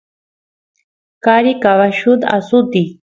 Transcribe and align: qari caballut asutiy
qari 1.23 1.51
caballut 1.63 2.21
asutiy 2.37 2.89